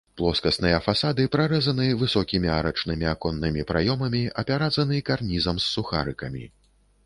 Плоскасныя 0.19 0.77
фасады 0.85 1.25
прарэзаны 1.35 1.85
высокімі 1.99 2.49
арачнымі 2.57 3.05
аконнымі 3.13 3.67
праёмамі, 3.75 4.23
апяразаны 4.43 4.97
карнізам 5.11 5.55
з 5.65 5.75
сухарыкамі. 5.79 6.43